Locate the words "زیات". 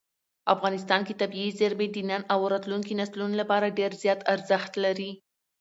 4.03-4.19